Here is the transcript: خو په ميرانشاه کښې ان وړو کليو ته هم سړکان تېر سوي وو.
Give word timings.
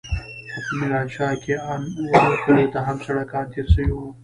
خو 0.51 0.59
په 0.65 0.73
ميرانشاه 0.79 1.35
کښې 1.43 1.55
ان 1.71 1.81
وړو 2.09 2.35
کليو 2.43 2.71
ته 2.73 2.79
هم 2.87 2.97
سړکان 3.07 3.45
تېر 3.53 3.65
سوي 3.73 3.91
وو. 3.95 4.07